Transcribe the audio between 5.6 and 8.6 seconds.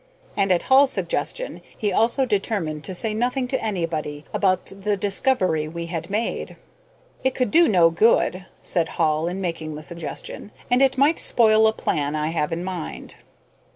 we had made. "It could do no good,"